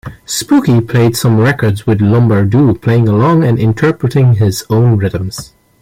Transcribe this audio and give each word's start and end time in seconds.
Spooky 0.25 0.81
played 0.81 1.15
some 1.15 1.37
records 1.39 1.85
with 1.85 2.01
Lombardo 2.01 2.73
playing 2.73 3.07
along 3.07 3.43
and 3.43 3.59
interpreting 3.59 4.33
his 4.33 4.65
own 4.67 4.97
rhythms. 4.97 5.53